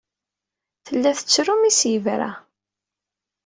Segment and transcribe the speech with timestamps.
[0.85, 2.31] Tella tettru mi as-yebra.